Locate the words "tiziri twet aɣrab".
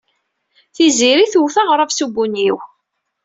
0.75-1.91